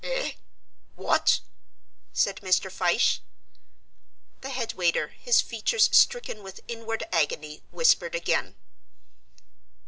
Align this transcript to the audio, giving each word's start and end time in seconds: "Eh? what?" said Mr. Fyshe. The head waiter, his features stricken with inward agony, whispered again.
"Eh? 0.03 0.31
what?" 0.95 1.41
said 2.11 2.37
Mr. 2.37 2.71
Fyshe. 2.71 3.21
The 4.41 4.49
head 4.49 4.73
waiter, 4.73 5.09
his 5.09 5.41
features 5.41 5.95
stricken 5.95 6.41
with 6.41 6.59
inward 6.67 7.03
agony, 7.11 7.61
whispered 7.69 8.15
again. 8.15 8.55